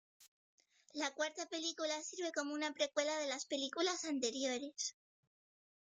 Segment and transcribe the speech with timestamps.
[0.95, 4.95] La cuarta película sirve como una precuela de las películas anteriores.